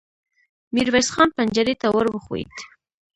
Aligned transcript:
ميرويس 0.73 1.09
خان 1.13 1.29
پنجرې 1.37 1.75
ته 1.81 1.87
ور 1.95 2.07
وښويېد. 2.09 2.53